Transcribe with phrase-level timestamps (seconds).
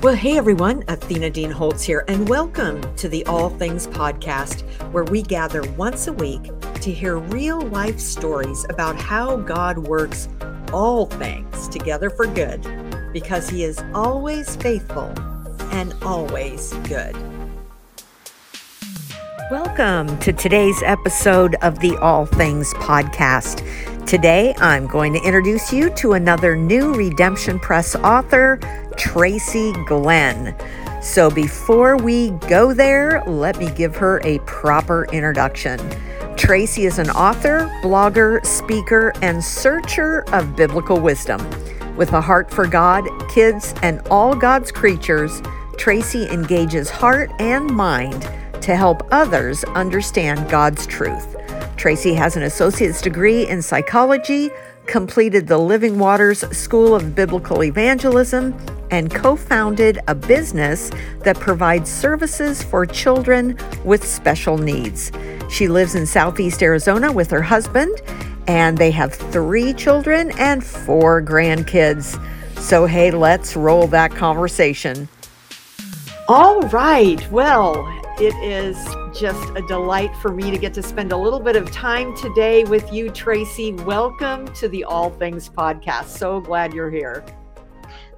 [0.00, 4.60] Well, hey everyone, Athena Dean Holtz here, and welcome to the All Things Podcast,
[4.92, 10.28] where we gather once a week to hear real life stories about how God works
[10.72, 12.64] all things together for good,
[13.12, 15.12] because He is always faithful
[15.72, 17.16] and always good.
[19.50, 23.66] Welcome to today's episode of the All Things Podcast.
[24.08, 28.58] Today, I'm going to introduce you to another new Redemption Press author,
[28.96, 30.56] Tracy Glenn.
[31.02, 35.78] So before we go there, let me give her a proper introduction.
[36.38, 41.46] Tracy is an author, blogger, speaker, and searcher of biblical wisdom.
[41.94, 45.42] With a heart for God, kids, and all God's creatures,
[45.76, 48.22] Tracy engages heart and mind
[48.62, 51.37] to help others understand God's truth.
[51.78, 54.50] Tracy has an associate's degree in psychology,
[54.86, 58.52] completed the Living Waters School of Biblical Evangelism,
[58.90, 60.90] and co founded a business
[61.22, 65.12] that provides services for children with special needs.
[65.48, 68.02] She lives in Southeast Arizona with her husband,
[68.48, 72.20] and they have three children and four grandkids.
[72.58, 75.08] So, hey, let's roll that conversation.
[76.26, 77.30] All right.
[77.30, 78.76] Well, it is
[79.16, 82.64] just a delight for me to get to spend a little bit of time today
[82.64, 83.72] with you, Tracy.
[83.72, 86.06] Welcome to the All Things Podcast.
[86.06, 87.24] So glad you're here.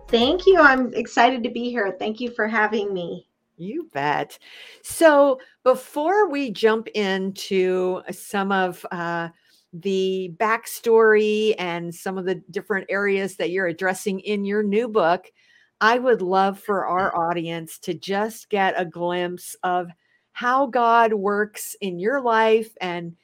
[0.08, 0.58] Thank you.
[0.58, 1.96] I'm excited to be here.
[1.98, 3.28] Thank you for having me.
[3.58, 4.38] You bet.
[4.82, 9.28] So, before we jump into some of uh,
[9.74, 15.30] the backstory and some of the different areas that you're addressing in your new book,
[15.80, 19.90] I would love for our audience to just get a glimpse of
[20.32, 23.16] how God works in your life and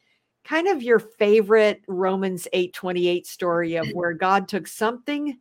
[0.44, 5.38] kind of your favorite Romans 8:28 story of where God took something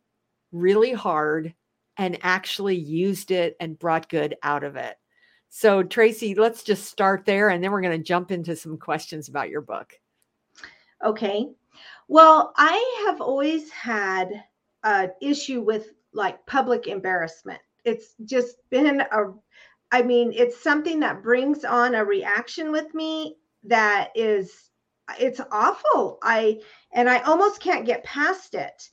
[0.52, 1.54] really hard
[1.96, 4.96] and actually used it and brought good out of it.
[5.48, 9.28] So Tracy, let's just start there and then we're going to jump into some questions
[9.28, 9.94] about your book.
[11.04, 11.48] Okay.
[12.08, 14.44] Well, I have always had
[14.82, 17.60] an issue with like public embarrassment.
[17.84, 19.32] It's just been a,
[19.92, 24.70] I mean, it's something that brings on a reaction with me that is,
[25.20, 26.18] it's awful.
[26.22, 26.60] I,
[26.92, 28.90] and I almost can't get past it.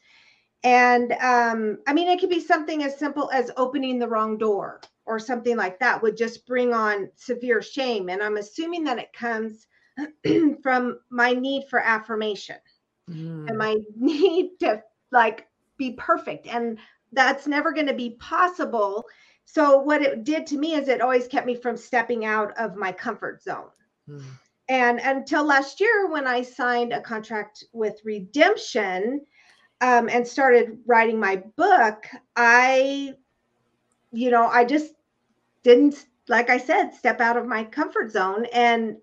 [0.64, 4.82] And um, I mean, it could be something as simple as opening the wrong door
[5.06, 8.10] or something like that would just bring on severe shame.
[8.10, 9.68] And I'm assuming that it comes
[10.64, 12.58] from my need for affirmation
[13.10, 13.48] mm.
[13.48, 15.48] and my need to like
[15.78, 16.48] be perfect.
[16.48, 16.78] And
[17.14, 19.06] that's never going to be possible.
[19.46, 22.76] So what it did to me is it always kept me from stepping out of
[22.76, 23.70] my comfort zone.
[24.08, 24.20] Hmm.
[24.70, 29.26] And until last year, when I signed a contract with Redemption
[29.82, 33.14] um, and started writing my book, I,
[34.12, 34.94] you know, I just
[35.64, 38.46] didn't, like I said, step out of my comfort zone.
[38.54, 38.98] And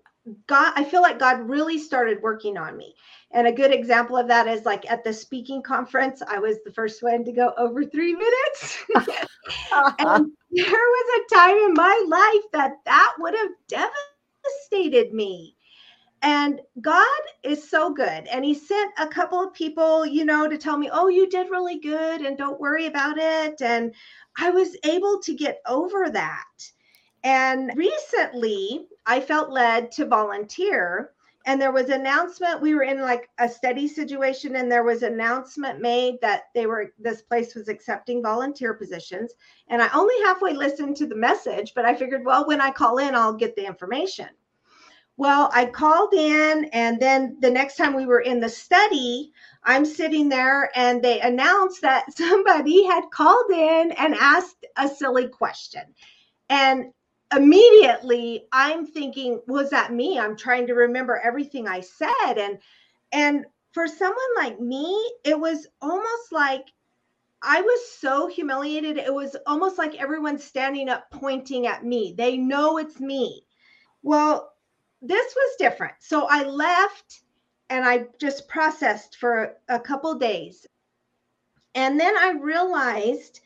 [0.47, 2.95] God, I feel like God really started working on me.
[3.31, 6.73] And a good example of that is like at the speaking conference, I was the
[6.73, 8.77] first one to go over three minutes.
[9.99, 15.55] and there was a time in my life that that would have devastated me.
[16.23, 17.07] And God
[17.43, 18.27] is so good.
[18.27, 21.49] And He sent a couple of people, you know, to tell me, oh, you did
[21.49, 23.59] really good and don't worry about it.
[23.61, 23.93] And
[24.37, 26.45] I was able to get over that.
[27.23, 31.11] And recently, I felt led to volunteer.
[31.45, 32.61] And there was announcement.
[32.61, 36.93] We were in like a study situation, and there was announcement made that they were
[36.99, 39.33] this place was accepting volunteer positions.
[39.67, 42.99] And I only halfway listened to the message, but I figured, well, when I call
[42.99, 44.29] in, I'll get the information.
[45.17, 49.31] Well, I called in, and then the next time we were in the study,
[49.63, 55.27] I'm sitting there, and they announced that somebody had called in and asked a silly
[55.27, 55.83] question.
[56.49, 56.91] And
[57.33, 60.19] immediately i'm thinking was that me?
[60.19, 62.33] I'm trying to remember everything i said.
[62.37, 62.59] And
[63.11, 66.67] and for someone like me it was almost like
[67.41, 68.97] i was so humiliated.
[68.97, 72.13] It was almost like everyone standing up pointing at me.
[72.17, 73.45] They know it's me.
[74.03, 74.53] Well
[75.01, 75.95] this was different.
[75.99, 77.21] So i left
[77.69, 80.67] and i just processed for a couple days.
[81.75, 83.39] And then i realized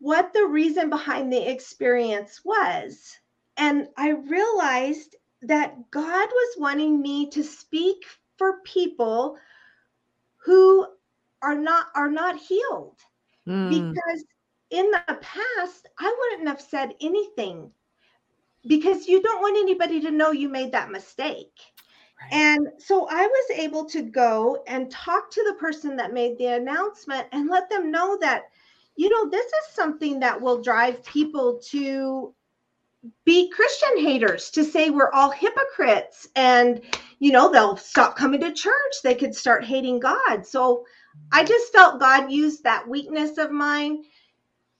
[0.00, 3.16] what the reason behind the experience was.
[3.56, 8.04] And I realized that God was wanting me to speak
[8.36, 9.36] for people
[10.44, 10.86] who
[11.42, 12.98] are not are not healed.
[13.46, 13.68] Mm.
[13.68, 14.24] Because
[14.70, 17.70] in the past, I wouldn't have said anything
[18.66, 21.52] because you don't want anybody to know you made that mistake.
[22.20, 22.32] Right.
[22.32, 26.54] And so I was able to go and talk to the person that made the
[26.54, 28.44] announcement and let them know that
[28.96, 32.34] you know, this is something that will drive people to
[33.24, 36.82] be Christian haters, to say we're all hypocrites and,
[37.18, 38.94] you know, they'll stop coming to church.
[39.02, 40.46] They could start hating God.
[40.46, 40.84] So
[41.32, 44.04] I just felt God used that weakness of mine.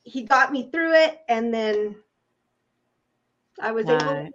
[0.02, 1.20] He got me through it.
[1.28, 1.96] And then
[3.60, 4.30] I was able to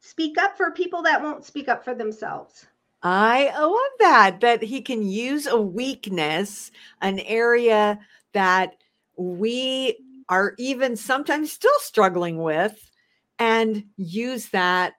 [0.00, 2.66] speak up for people that won't speak up for themselves.
[3.02, 6.70] I love that, that he can use a weakness,
[7.02, 7.98] an area
[8.32, 8.76] that
[9.16, 9.96] we
[10.28, 12.90] are even sometimes still struggling with,
[13.38, 14.94] and use that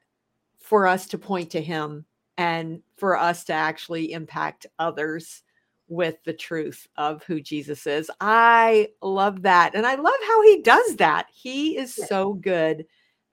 [0.60, 2.06] for us to point to him
[2.38, 5.44] and for us to actually impact others
[5.88, 8.10] with the truth of who Jesus is.
[8.20, 9.76] I love that.
[9.76, 11.28] And I love how he does that.
[11.32, 12.86] He is so good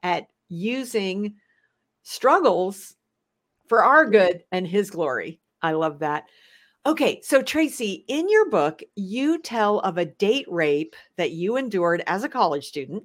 [0.02, 1.34] at using
[2.02, 2.94] struggles
[3.68, 5.40] for our good and his glory.
[5.62, 6.24] I love that.
[6.84, 12.02] Okay, so Tracy, in your book, you tell of a date rape that you endured
[12.08, 13.04] as a college student.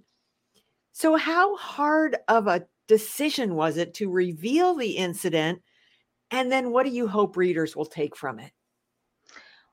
[0.93, 5.61] So, how hard of a decision was it to reveal the incident?
[6.31, 8.51] And then, what do you hope readers will take from it?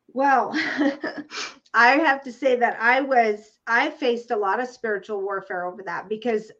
[0.08, 0.50] Well,
[1.74, 5.82] I have to say that I was, I faced a lot of spiritual warfare over
[5.84, 6.52] that because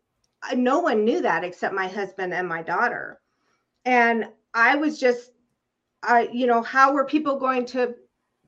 [0.50, 3.20] uh, no one knew that except my husband and my daughter.
[3.84, 5.30] And I was just,
[6.06, 7.94] I, you know, how were people going to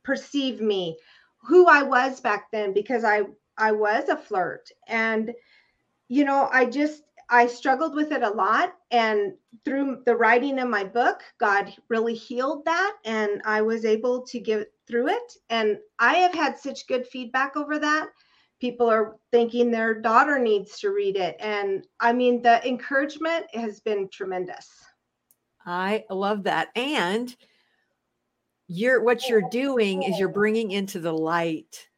[0.02, 0.98] perceive me,
[1.38, 3.22] who I was back then, because I,
[3.58, 4.68] I was a flirt.
[4.86, 5.32] And,
[6.08, 8.74] you know, I just, I struggled with it a lot.
[8.90, 12.96] And through the writing of my book, God really healed that.
[13.04, 15.32] And I was able to get through it.
[15.50, 18.08] And I have had such good feedback over that
[18.60, 23.80] people are thinking their daughter needs to read it and i mean the encouragement has
[23.80, 24.84] been tremendous
[25.66, 27.36] i love that and
[28.68, 31.88] you're what you're doing is you're bringing into the light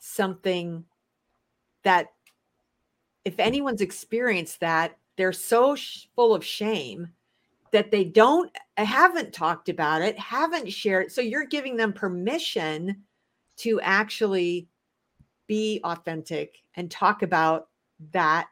[0.00, 0.84] something
[1.84, 2.08] that
[3.24, 7.08] if anyone's experienced that they're so sh- full of shame
[7.72, 13.02] that they don't uh, haven't talked about it haven't shared so you're giving them permission
[13.56, 14.68] to actually
[15.46, 17.68] be authentic and talk about
[18.12, 18.48] that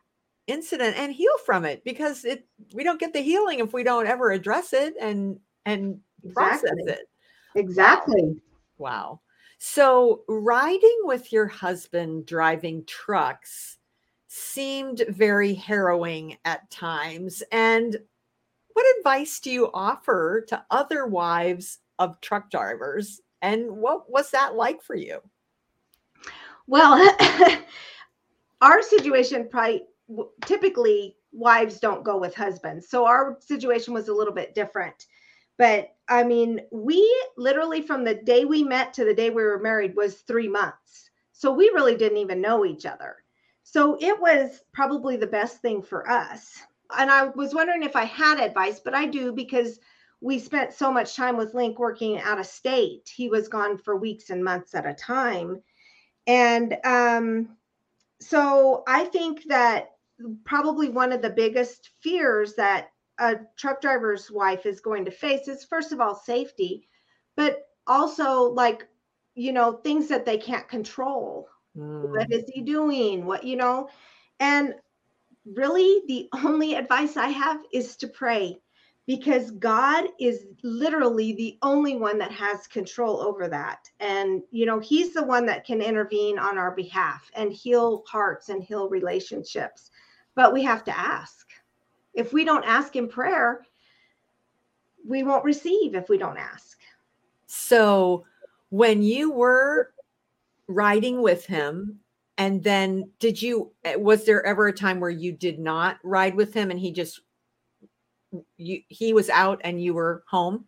[0.50, 4.06] incident and heal from it because it we don't get the healing if we don't
[4.06, 6.32] ever address it and and exactly.
[6.34, 7.08] process it
[7.54, 8.22] exactly
[8.78, 9.10] wow.
[9.10, 9.20] wow
[9.58, 13.78] so riding with your husband driving trucks
[14.28, 17.96] seemed very harrowing at times and
[18.72, 24.54] what advice do you offer to other wives of truck drivers and what was that
[24.54, 25.20] like for you
[26.70, 27.16] well,
[28.60, 29.82] our situation probably
[30.44, 32.88] typically wives don't go with husbands.
[32.88, 35.06] So our situation was a little bit different.
[35.58, 39.60] But I mean, we literally from the day we met to the day we were
[39.60, 41.10] married was three months.
[41.32, 43.16] So we really didn't even know each other.
[43.62, 46.58] So it was probably the best thing for us.
[46.96, 49.78] And I was wondering if I had advice, but I do because
[50.20, 53.10] we spent so much time with Link working out of state.
[53.14, 55.62] He was gone for weeks and months at a time.
[56.26, 57.56] And um,
[58.20, 59.92] so I think that
[60.44, 62.88] probably one of the biggest fears that
[63.18, 66.88] a truck driver's wife is going to face is first of all safety,
[67.36, 68.86] but also like,
[69.34, 71.48] you know, things that they can't control.
[71.76, 72.10] Mm.
[72.10, 73.26] What is he doing?
[73.26, 73.88] What, you know,
[74.40, 74.74] and
[75.54, 78.58] really the only advice I have is to pray
[79.06, 83.88] because God is literally the only one that has control over that.
[83.98, 88.50] And, you know, He's the one that can intervene on our behalf and heal hearts
[88.50, 89.89] and heal relationships.
[90.34, 91.46] But we have to ask.
[92.14, 93.64] If we don't ask in prayer,
[95.06, 96.78] we won't receive if we don't ask.
[97.46, 98.24] So,
[98.70, 99.92] when you were
[100.68, 102.00] riding with him,
[102.38, 106.54] and then did you, was there ever a time where you did not ride with
[106.54, 107.20] him and he just
[108.56, 110.64] you he was out and you were home?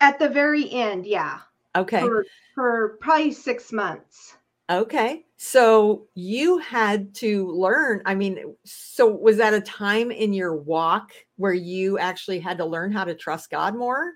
[0.00, 1.40] At the very end yeah.
[1.76, 2.00] Okay.
[2.00, 4.36] For, for probably six months.
[4.70, 10.56] Okay so you had to learn i mean so was that a time in your
[10.56, 14.12] walk where you actually had to learn how to trust god more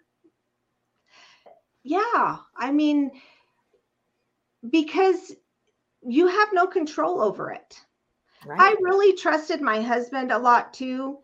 [1.85, 3.11] yeah i mean
[4.70, 5.35] because
[6.02, 7.78] you have no control over it
[8.47, 8.58] right.
[8.58, 11.18] i really trusted my husband a lot too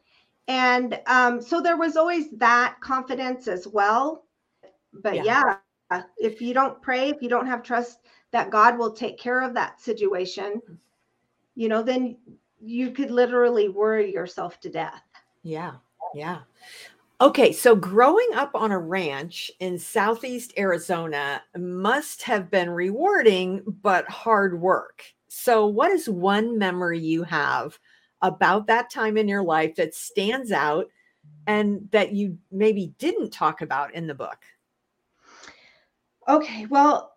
[0.49, 4.27] and um, so there was always that confidence as well
[4.93, 5.23] but yeah.
[5.91, 8.01] yeah if you don't pray if you don't have trust
[8.35, 10.61] that god will take care of that situation
[11.55, 12.17] you know then
[12.61, 15.03] you could literally worry yourself to death
[15.43, 15.75] yeah
[16.15, 16.41] yeah
[17.21, 24.07] Okay, so growing up on a ranch in southeast Arizona must have been rewarding, but
[24.11, 25.05] hard work.
[25.29, 27.79] So, what is one memory you have
[28.21, 30.89] about that time in your life that stands out
[31.47, 34.45] and that you maybe didn't talk about in the book?
[36.29, 37.14] Okay, well,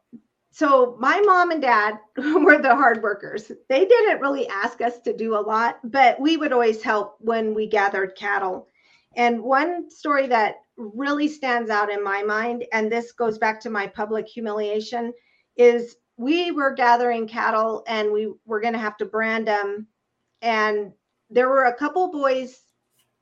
[0.58, 3.52] so my mom and dad were the hard workers.
[3.70, 7.54] They didn't really ask us to do a lot, but we would always help when
[7.54, 8.68] we gathered cattle.
[9.16, 13.70] And one story that really stands out in my mind, and this goes back to
[13.70, 15.14] my public humiliation,
[15.58, 19.86] is we were gathering cattle and we were going to have to brand them.
[20.42, 20.92] And
[21.30, 22.62] there were a couple boys,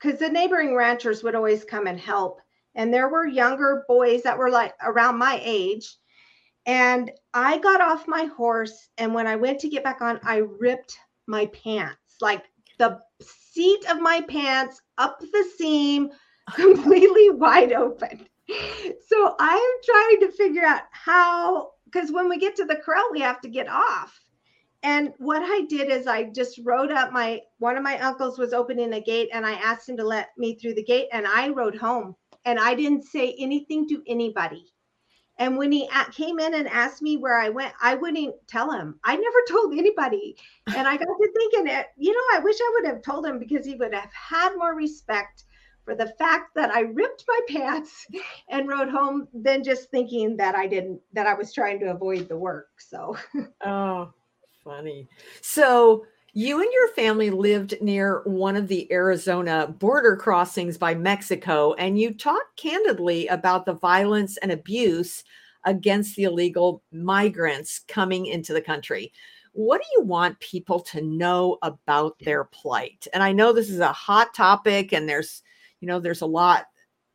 [0.01, 2.39] because the neighboring ranchers would always come and help.
[2.75, 5.97] And there were younger boys that were like around my age.
[6.65, 8.89] And I got off my horse.
[8.97, 11.97] And when I went to get back on, I ripped my pants.
[12.21, 12.45] Like
[12.79, 16.09] the seat of my pants up the seam,
[16.53, 18.27] completely wide open.
[19.07, 23.19] So I'm trying to figure out how, because when we get to the corral, we
[23.21, 24.19] have to get off.
[24.83, 28.53] And what I did is I just rode up my one of my uncles was
[28.53, 31.49] opening a gate and I asked him to let me through the gate and I
[31.49, 34.74] rode home and I didn't say anything to anybody.
[35.37, 38.99] And when he came in and asked me where I went, I wouldn't tell him.
[39.03, 40.37] I never told anybody.
[40.67, 43.39] And I got to thinking, it, you know, I wish I would have told him
[43.39, 45.43] because he would have had more respect
[45.83, 48.07] for the fact that I ripped my pants
[48.49, 52.27] and rode home than just thinking that I didn't, that I was trying to avoid
[52.27, 52.69] the work.
[52.77, 53.17] So,
[53.65, 54.11] oh,
[54.63, 55.07] funny.
[55.41, 56.05] So,
[56.37, 61.97] you and your family lived near one of the Arizona border crossings by Mexico, and
[61.97, 65.23] you talked candidly about the violence and abuse
[65.63, 69.13] against the illegal migrants coming into the country.
[69.53, 73.07] What do you want people to know about their plight?
[73.13, 75.41] And I know this is a hot topic, and there's,
[75.79, 76.65] you know, there's a lot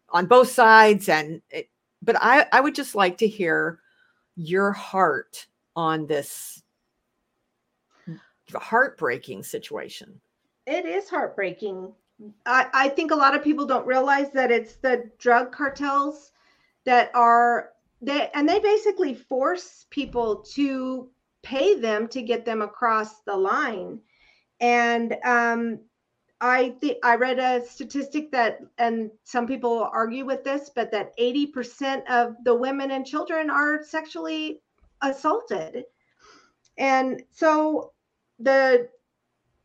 [0.09, 1.69] on both sides, and it,
[2.00, 3.81] but I, I would just like to hear
[4.35, 5.47] your heart
[5.77, 6.62] on this
[8.59, 10.21] heartbreaking situation.
[10.66, 11.92] It is heartbreaking.
[12.47, 16.33] I, I think a lot of people don't realize that it's the drug cartels
[16.85, 17.71] that are
[18.02, 21.11] they and they basically force people to
[21.42, 24.00] pay them to get them across the line.
[24.61, 25.80] And um,
[26.40, 31.16] I think I read a statistic that, and some people argue with this, but that
[31.19, 34.61] 80% of the women and children are sexually
[35.02, 35.85] assaulted.
[36.78, 37.92] And so
[38.41, 38.89] the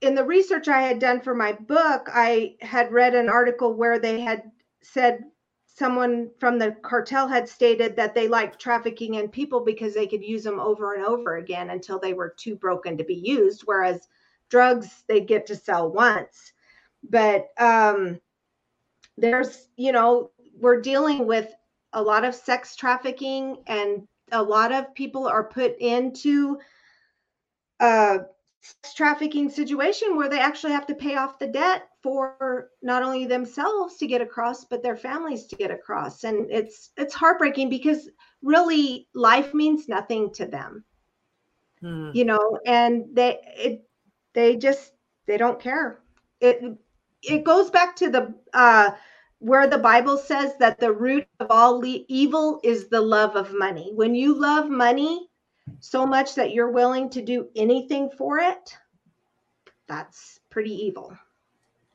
[0.01, 3.97] in the research I had done for my book, I had read an article where
[3.97, 4.51] they had
[4.81, 5.23] said
[5.65, 10.23] someone from the cartel had stated that they liked trafficking in people because they could
[10.23, 13.63] use them over and over again until they were too broken to be used.
[13.65, 14.07] Whereas
[14.49, 16.53] drugs, they get to sell once.
[17.09, 18.19] But um,
[19.17, 21.53] there's, you know, we're dealing with
[21.93, 26.57] a lot of sex trafficking, and a lot of people are put into
[27.79, 28.19] uh,
[28.95, 33.97] trafficking situation where they actually have to pay off the debt for not only themselves
[33.97, 36.23] to get across but their families to get across.
[36.23, 38.09] And it's it's heartbreaking because
[38.41, 40.83] really life means nothing to them.
[41.81, 42.11] Hmm.
[42.13, 43.85] you know and they it
[44.33, 44.93] they just
[45.27, 45.99] they don't care.
[46.39, 46.63] It
[47.21, 48.91] it goes back to the uh
[49.39, 53.91] where the bible says that the root of all evil is the love of money.
[53.93, 55.29] When you love money
[55.79, 58.77] so much that you're willing to do anything for it,
[59.87, 61.15] that's pretty evil.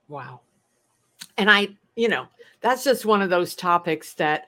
[0.09, 0.41] Wow.
[1.39, 2.27] And I, you know,
[2.61, 4.47] that's just one of those topics that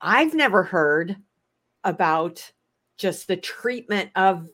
[0.00, 1.16] I've never heard
[1.84, 2.52] about
[2.98, 4.48] just the treatment of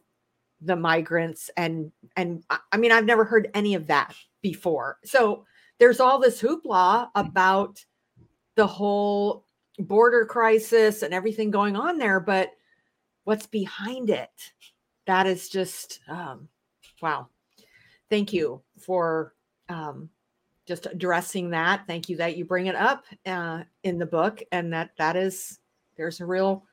[0.60, 4.98] the migrants and and I mean I've never heard any of that before.
[5.04, 5.44] So
[5.78, 7.84] there's all this hoopla about
[8.54, 9.44] the whole
[9.78, 12.50] border crisis and everything going on there but
[13.24, 14.52] what's behind it.
[15.06, 16.48] That is just um,
[17.00, 17.28] wow.
[18.10, 19.34] Thank you for
[19.68, 20.10] um,
[20.66, 21.86] just addressing that.
[21.86, 25.58] Thank you that you bring it up uh, in the book and that that is
[25.96, 26.64] there's a real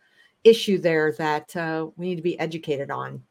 [0.44, 3.24] issue there that uh, we need to be educated on.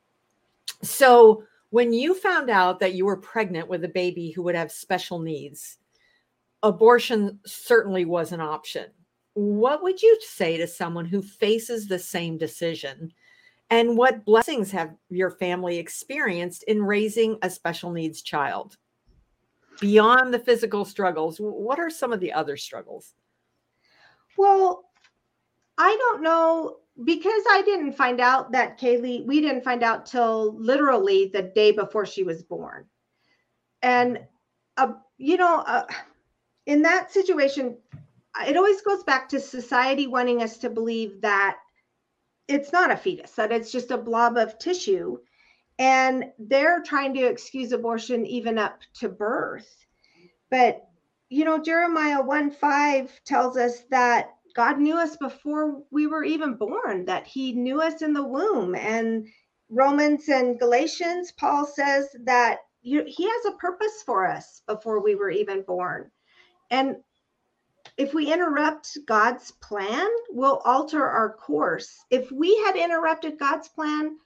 [0.83, 4.73] So when you found out that you were pregnant with a baby who would have
[4.73, 5.79] special needs
[6.63, 8.87] abortion certainly was an option
[9.39, 13.13] what would you say to someone who faces the same decision?
[13.71, 18.77] And what blessings have your family experienced in raising a special needs child?
[19.81, 23.15] Beyond the physical struggles, what are some of the other struggles?
[24.37, 24.87] Well,
[25.77, 30.57] I don't know because I didn't find out that Kaylee, we didn't find out till
[30.59, 32.87] literally the day before she was born.
[33.83, 34.19] And,
[34.77, 35.87] uh, you know, uh,
[36.67, 37.77] in that situation,
[38.47, 41.57] it always goes back to society wanting us to believe that
[42.47, 45.19] it's not a fetus, that it's just a blob of tissue.
[45.79, 49.69] And they're trying to excuse abortion even up to birth.
[50.51, 50.89] But,
[51.29, 56.55] you know, Jeremiah 1 5 tells us that God knew us before we were even
[56.55, 58.75] born, that He knew us in the womb.
[58.75, 59.29] And
[59.69, 65.31] Romans and Galatians, Paul says that He has a purpose for us before we were
[65.31, 66.11] even born.
[66.71, 66.97] And
[67.99, 71.99] if we interrupt God's plan, we'll alter our course.
[72.11, 74.17] If we had interrupted God's plan,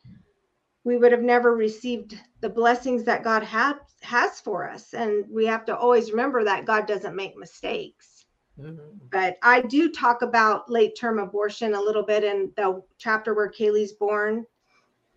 [0.84, 4.94] we would have never received the blessings that God has has for us.
[4.94, 8.26] And we have to always remember that God doesn't make mistakes.
[8.60, 9.06] Mm-hmm.
[9.10, 13.50] But I do talk about late term abortion a little bit in the chapter where
[13.50, 14.44] Kaylee's born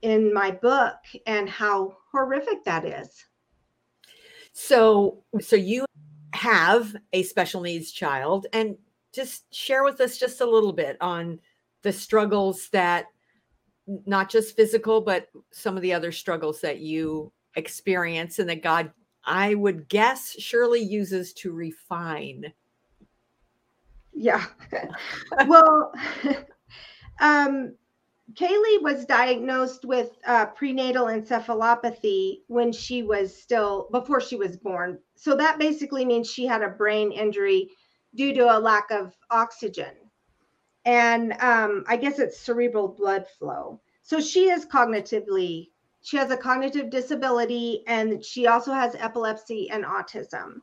[0.01, 0.95] in my book
[1.25, 3.25] and how horrific that is.
[4.53, 5.84] So, so you
[6.45, 8.77] have a special needs child and
[9.11, 11.39] just share with us just a little bit on
[11.81, 13.07] the struggles that
[14.05, 18.91] not just physical but some of the other struggles that you experience and that god
[19.23, 22.53] i would guess surely uses to refine.
[24.13, 24.45] Yeah.
[25.47, 25.93] Well
[27.19, 27.73] um
[28.33, 34.99] Kaylee was diagnosed with uh, prenatal encephalopathy when she was still before she was born.
[35.15, 37.69] So that basically means she had a brain injury
[38.15, 39.93] due to a lack of oxygen.
[40.85, 43.79] And um, I guess it's cerebral blood flow.
[44.01, 45.69] So she is cognitively,
[46.01, 50.61] she has a cognitive disability and she also has epilepsy and autism.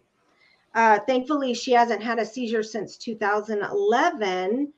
[0.75, 4.73] Uh, thankfully, she hasn't had a seizure since 2011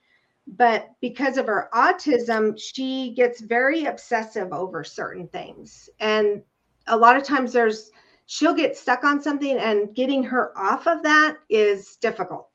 [0.46, 5.88] but because of her autism, she gets very obsessive over certain things.
[6.00, 6.42] And
[6.86, 7.90] a lot of times there's
[8.26, 12.50] she'll get stuck on something and getting her off of that is difficult.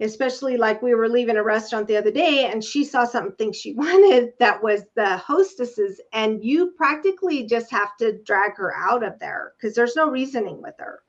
[0.00, 3.74] Especially like we were leaving a restaurant the other day and she saw something she
[3.74, 9.18] wanted that was the hostesses and you practically just have to drag her out of
[9.18, 11.02] there because there's no reasoning with her.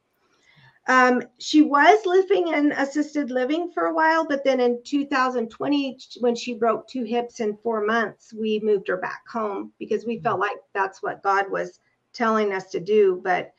[0.87, 6.35] Um, she was living in assisted living for a while, but then in 2020, when
[6.35, 10.39] she broke two hips in four months, we moved her back home because we felt
[10.39, 11.79] like that's what God was
[12.13, 13.21] telling us to do.
[13.23, 13.53] But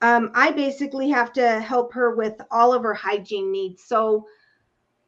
[0.00, 3.84] um, I basically have to help her with all of her hygiene needs.
[3.84, 4.26] So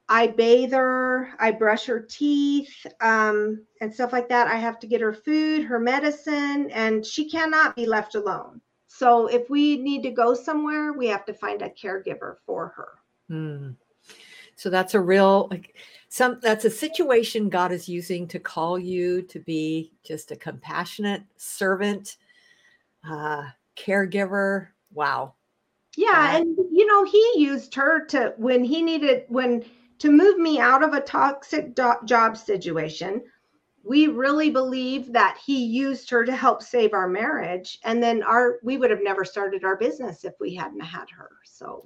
[0.08, 4.46] I bathe her, I brush her teeth, um, and stuff like that.
[4.46, 8.60] I have to get her food, her medicine, and she cannot be left alone.
[8.98, 12.88] So if we need to go somewhere, we have to find a caregiver for her.
[13.28, 13.70] Hmm.
[14.54, 15.76] So that's a real like
[16.08, 21.24] some that's a situation God is using to call you to be just a compassionate
[21.36, 22.16] servant,
[23.06, 23.44] uh,
[23.76, 24.68] caregiver.
[24.94, 25.34] Wow.
[25.96, 29.62] Yeah, and you know he used her to when he needed when
[29.98, 33.22] to move me out of a toxic do- job situation
[33.86, 38.58] we really believe that he used her to help save our marriage and then our
[38.62, 41.84] we would have never started our business if we hadn't had her so.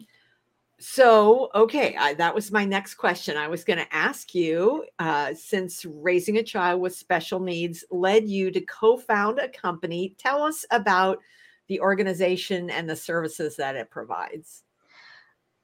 [0.79, 3.37] So okay I, that was my next question.
[3.37, 8.27] I was going to ask you uh, since raising a child with special needs led
[8.27, 11.19] you to co-found a company tell us about
[11.67, 14.65] the organization and the services that it provides.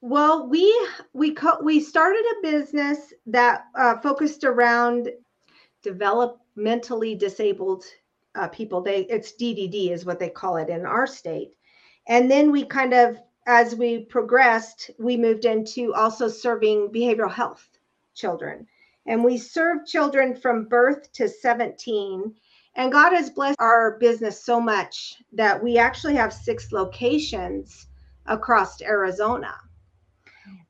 [0.01, 5.09] Well we we co- we started a business that uh, focused around
[5.87, 7.83] developmentally disabled
[8.35, 8.81] uh, people.
[8.81, 11.55] They it's DDD is what they call it in our state.
[12.07, 17.65] And then we kind of as we progressed, we moved into also serving behavioral health
[18.13, 18.67] children.
[19.05, 22.35] And we serve children from birth to 17.
[22.75, 27.87] And God has blessed our business so much that we actually have six locations
[28.25, 29.55] across Arizona.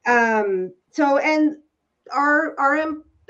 [0.05, 1.57] Um, so, and
[2.13, 2.77] our our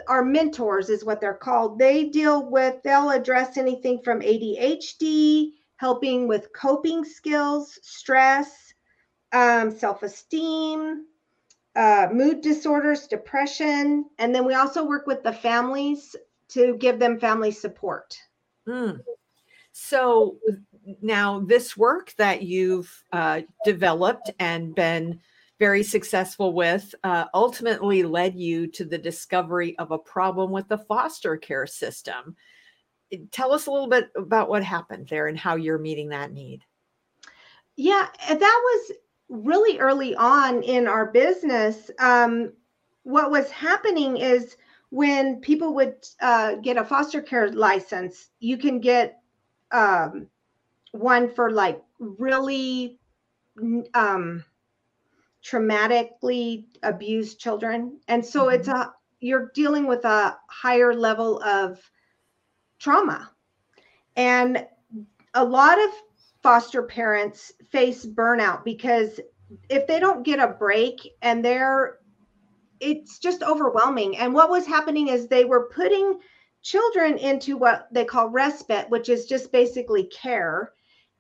[0.08, 1.80] our mentors is what they're called.
[1.80, 8.74] They deal with, they'll address anything from ADHD, helping with coping skills, stress,
[9.32, 11.06] um, self esteem,
[11.76, 14.06] uh, mood disorders, depression.
[14.20, 16.16] And then we also work with the families
[16.50, 18.18] to give them family support.
[18.68, 19.02] Mm.
[19.72, 20.38] So
[21.02, 25.20] now, this work that you've uh, developed and been
[25.60, 30.78] very successful with uh, ultimately led you to the discovery of a problem with the
[30.78, 32.36] foster care system.
[33.32, 36.64] Tell us a little bit about what happened there and how you're meeting that need.
[37.76, 38.92] Yeah, that was
[39.30, 41.90] really early on in our business.
[42.00, 42.54] Um,
[43.04, 44.58] what was happening is
[44.90, 49.22] when people would uh, get a foster care license, you can get
[49.72, 50.28] um,
[50.92, 53.00] one for like really
[53.94, 54.44] um,
[55.44, 58.00] traumatically abused children.
[58.08, 58.54] And so Mhm.
[58.54, 61.92] it's a you're dealing with a higher level of
[62.80, 63.32] trauma.
[64.16, 64.66] And
[65.34, 65.90] a lot of
[66.42, 69.20] foster parents face burnout because
[69.70, 72.00] if they don't get a break and they're
[72.80, 74.18] it's just overwhelming.
[74.18, 76.20] And what was happening is they were putting
[76.62, 80.74] children into what they call respite, which is just basically care.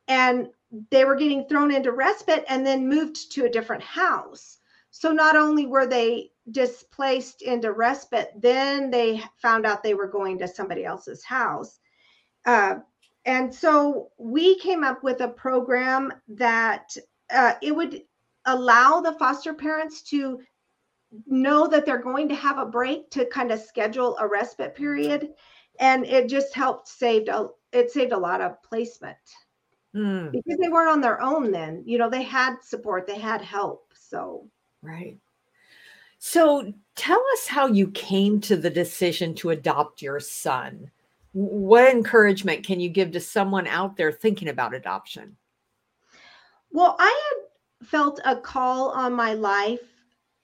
[0.08, 0.50] And
[0.92, 4.58] they were getting thrown into respite and then moved to a different house.
[4.92, 10.40] So not only were they displaced into respite, then they found out they were going
[10.40, 11.80] to somebody else's house.
[12.46, 12.76] Uh,
[13.26, 16.96] and so we came up with a program that
[17.30, 18.04] uh, it would
[18.46, 20.40] allow the foster parents to
[21.26, 25.30] know that they're going to have a break to kind of schedule a respite period
[25.80, 29.18] and it just helped saved a it saved a lot of placement
[29.98, 33.42] Mm, because they weren't on their own then you know they had support they had
[33.42, 34.48] help so
[34.82, 35.18] right.
[36.20, 40.90] So tell us how you came to the decision to adopt your son.
[41.34, 45.38] What encouragement can you give to someone out there thinking about adoption?
[46.72, 49.80] well i had felt a call on my life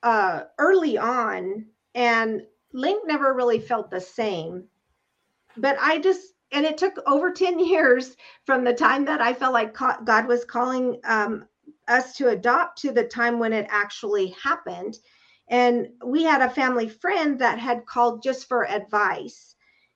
[0.03, 2.41] uh early on and
[2.73, 4.63] link never really felt the same
[5.57, 9.53] but i just and it took over 10 years from the time that i felt
[9.53, 11.45] like god was calling um,
[11.87, 14.99] us to adopt to the time when it actually happened.
[15.49, 19.55] And we had a family friend that had called just for advice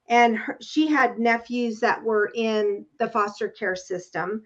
[0.10, 4.44] and her, she had nephews that were in the foster care system.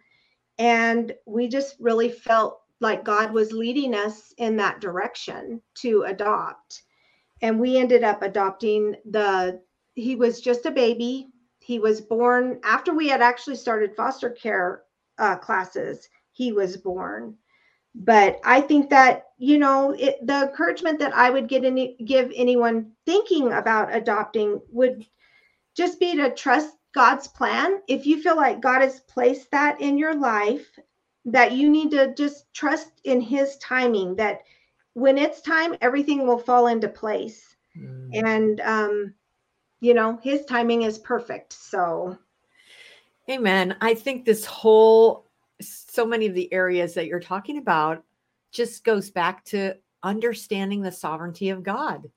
[0.58, 6.84] And we just really felt like god was leading us in that direction to adopt.
[7.42, 9.62] And we ended up adopting the
[9.94, 11.31] he was just a baby
[11.62, 14.84] he was born after we had actually started foster care
[15.20, 17.36] uh, classes he was born.
[17.96, 22.32] But i think that you know it, the encouragement that i would get any give
[22.36, 25.06] anyone thinking about adopting would
[25.76, 27.82] just be to trust god's plan.
[27.88, 30.80] If you feel like god has placed that in your life
[31.26, 34.42] that you need to just trust in his timing that
[34.94, 37.56] when it's time everything will fall into place.
[37.78, 38.10] Mm.
[38.26, 39.14] and um
[39.82, 42.18] you know his timing is perfect so
[43.30, 43.78] Amen.
[43.82, 45.28] I think this whole,
[45.62, 48.04] so many of the areas that you're talking about
[48.52, 52.10] just goes back to understanding the sovereignty of God.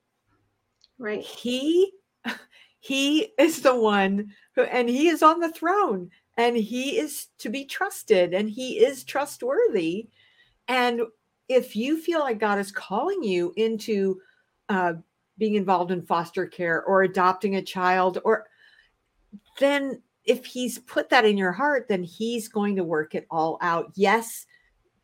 [0.97, 1.93] right He,
[2.79, 7.49] he is the one who, and he is on the throne and he is to
[7.49, 10.09] be trusted and he is trustworthy.
[10.67, 11.01] And
[11.47, 14.19] if you feel like God is calling you into
[14.67, 14.93] uh,
[15.37, 18.47] being involved in foster care or adopting a child, or
[19.59, 23.57] then if he's put that in your heart, then he's going to work it all
[23.61, 23.91] out.
[23.95, 24.45] Yes,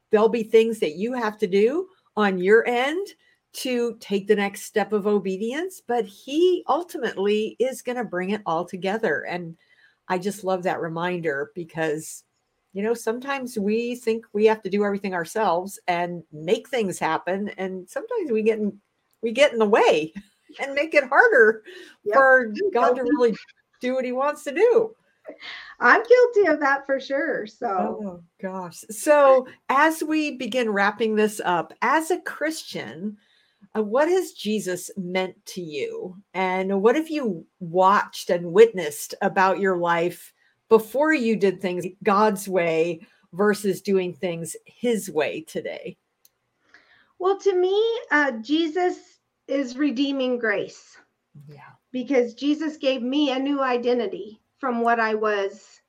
[0.10, 3.08] there'll be things that you have to do on your end
[3.54, 8.42] to take the next step of obedience, but he ultimately is going to bring it
[8.46, 9.26] all together.
[9.28, 9.58] And
[10.08, 12.24] I just love that reminder because,
[12.74, 17.50] you know, sometimes we think we have to do everything ourselves and make things happen.
[17.58, 18.80] And sometimes we get in,
[19.22, 20.14] we get in the way
[20.60, 21.64] and make it harder
[22.04, 22.16] Yep.
[22.16, 23.36] for God to really
[23.80, 24.96] do what he wants to do.
[25.80, 28.84] i'm guilty of that for sure so Oh gosh.
[28.90, 33.18] So as we begin wrapping this up, as a Christian,
[33.78, 36.18] uh, what has Jesus meant to you?
[36.34, 40.34] And what have you watched and witnessed about your life
[40.70, 43.02] before you did things God's way
[43.34, 45.98] versus doing things his way today?
[47.22, 47.80] Well to me
[48.12, 48.98] uh jesus
[49.48, 50.98] is redeeming grace.
[51.48, 51.70] Yeah.
[51.92, 55.80] because jesus gave me a new identity from what i was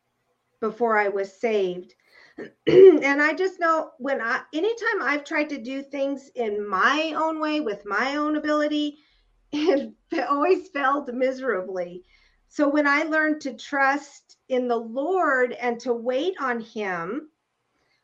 [0.61, 1.95] before i was saved.
[2.66, 7.40] And i just know when i anytime i've tried to do things in my own
[7.40, 8.99] way with my own ability
[9.53, 9.95] it
[10.29, 12.05] always failed miserably.
[12.49, 17.31] So when i learned to trust in the lord and to wait on him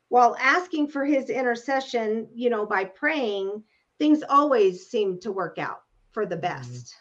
[0.09, 3.62] while asking for his intercession you know by praying
[3.99, 6.61] things always seem to work out for the mm-hmm.
[6.61, 6.97] best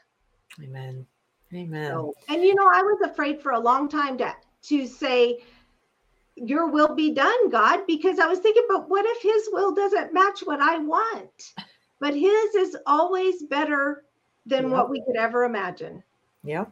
[0.63, 1.05] Amen.
[1.53, 1.91] Amen.
[1.91, 5.39] so, and you know, I was afraid for a long time to to say,
[6.35, 10.13] "Your will be done, God," because I was thinking, but what if His will doesn't
[10.13, 11.53] match what I want?
[11.99, 14.03] But His is always better
[14.45, 14.71] than Yep.
[14.71, 16.03] what we could ever imagine.
[16.43, 16.71] Yep.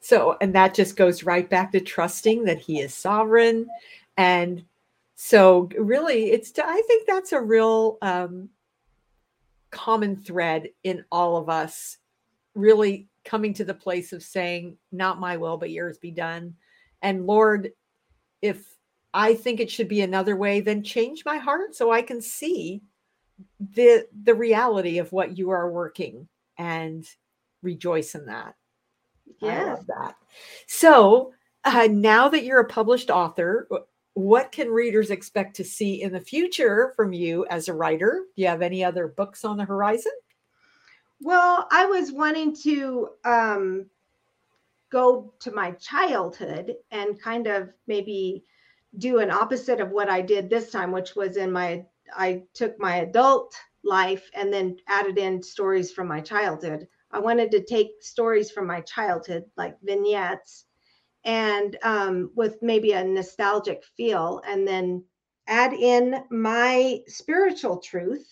[0.00, 3.68] So, and that just goes right back to trusting that he is sovereign.
[4.16, 4.64] And
[5.24, 8.48] so, really, it's, I think that's a real um,
[9.70, 11.98] common thread in all of us,
[12.56, 16.54] really coming to the place of saying, Not my will, but yours be done.
[17.02, 17.70] And Lord,
[18.42, 18.66] if
[19.14, 22.82] I think it should be another way, then change my heart so I can see
[23.60, 26.26] the the reality of what you are working
[26.58, 27.06] and
[27.62, 28.56] rejoice in that.
[29.40, 29.68] Yes.
[29.68, 30.14] I love that.
[30.66, 31.32] So
[31.62, 33.68] uh, now that you're a published author,
[34.14, 38.24] what can readers expect to see in the future from you as a writer?
[38.36, 40.12] Do you have any other books on the horizon?
[41.20, 43.86] Well, I was wanting to um,
[44.90, 48.44] go to my childhood and kind of maybe
[48.98, 52.78] do an opposite of what I did this time, which was in my, I took
[52.78, 56.86] my adult life and then added in stories from my childhood.
[57.10, 60.66] I wanted to take stories from my childhood, like vignettes,
[61.24, 65.04] and um, with maybe a nostalgic feel, and then
[65.46, 68.26] add in my spiritual truth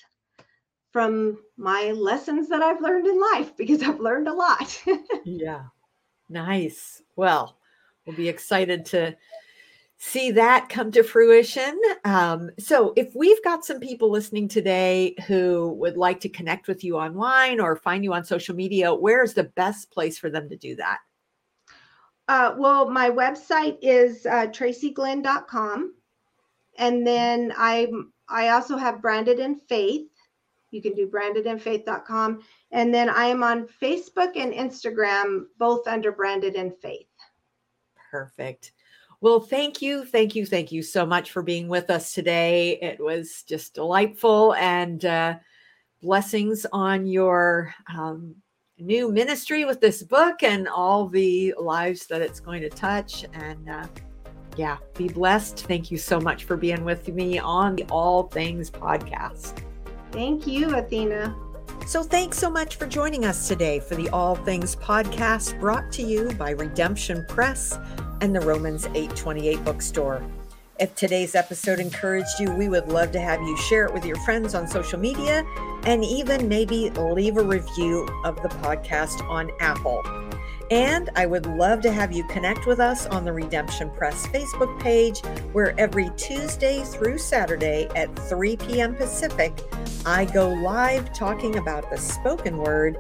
[0.93, 4.83] from my lessons that I've learned in life because I've learned a lot.
[5.25, 5.65] yeah.
[6.29, 7.03] Nice.
[7.17, 7.59] Well,
[8.07, 9.17] we'll be excited to
[9.99, 11.79] see that come to fruition.
[12.05, 16.83] Um, so, if we've got some people listening today who would like to connect with
[16.83, 20.57] you online or find you on social media, where's the best place for them to
[20.57, 20.99] do that?
[22.31, 25.93] Uh, well, my website is uh, tracyglenn.com.
[26.79, 27.91] And then I
[28.29, 30.07] I also have Branded in Faith.
[30.71, 32.43] You can do brandedinfaith.com.
[32.71, 37.09] And then I am on Facebook and Instagram, both under Branded in Faith.
[38.13, 38.75] Perfect.
[39.21, 42.79] Well, thank you, thank you, thank you so much for being with us today.
[42.81, 45.39] It was just delightful and uh,
[46.01, 48.37] blessings on your um,
[48.81, 53.25] new ministry with this book and all the lives that it's going to touch.
[53.33, 53.87] And uh,
[54.57, 55.67] yeah, be blessed.
[55.67, 59.63] Thank you so much for being with me on the All Things podcast.
[60.13, 61.37] Thank you, Athena.
[61.87, 66.03] So, thanks so much for joining us today for the All Things podcast brought to
[66.03, 67.79] you by Redemption Press
[68.21, 70.23] and the Romans 828 bookstore.
[70.81, 74.17] If today's episode encouraged you, we would love to have you share it with your
[74.21, 75.45] friends on social media
[75.85, 80.03] and even maybe leave a review of the podcast on Apple.
[80.71, 84.81] And I would love to have you connect with us on the Redemption Press Facebook
[84.81, 85.21] page,
[85.53, 88.95] where every Tuesday through Saturday at 3 p.m.
[88.95, 89.53] Pacific,
[90.07, 92.97] I go live talking about the spoken word,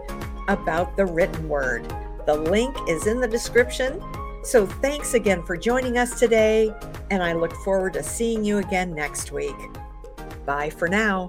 [0.48, 1.90] about the written word.
[2.26, 4.02] The link is in the description.
[4.42, 6.74] So thanks again for joining us today,
[7.10, 9.56] and I look forward to seeing you again next week.
[10.46, 11.28] Bye for now.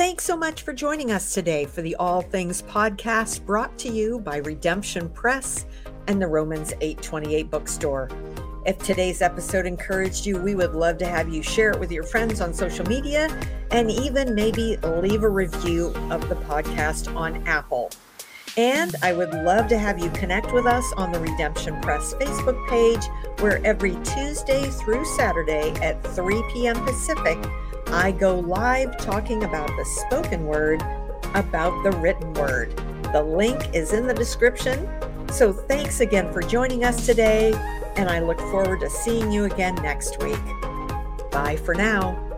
[0.00, 4.18] Thanks so much for joining us today for the All Things podcast brought to you
[4.18, 5.66] by Redemption Press
[6.06, 8.08] and the Romans 828 bookstore.
[8.64, 12.02] If today's episode encouraged you, we would love to have you share it with your
[12.02, 13.28] friends on social media
[13.72, 17.90] and even maybe leave a review of the podcast on Apple.
[18.56, 22.66] And I would love to have you connect with us on the Redemption Press Facebook
[22.70, 23.04] page,
[23.40, 26.82] where every Tuesday through Saturday at 3 p.m.
[26.86, 27.36] Pacific,
[27.92, 30.80] I go live talking about the spoken word,
[31.34, 32.76] about the written word.
[33.12, 34.88] The link is in the description.
[35.32, 37.52] So thanks again for joining us today,
[37.96, 40.38] and I look forward to seeing you again next week.
[41.32, 42.29] Bye for now.